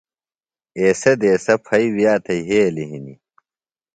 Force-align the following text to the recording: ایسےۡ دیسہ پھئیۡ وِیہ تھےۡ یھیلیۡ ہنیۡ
ایسےۡ 0.79 1.17
دیسہ 1.21 1.55
پھئیۡ 1.65 1.89
وِیہ 1.95 2.13
تھےۡ 2.25 2.41
یھیلیۡ 2.47 2.89
ہنیۡ 2.91 3.19